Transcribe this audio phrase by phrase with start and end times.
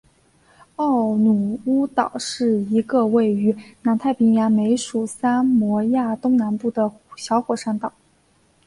[0.77, 7.93] 奥努乌岛是一个位于南太平洋美属萨摩亚东南部的小火山岛。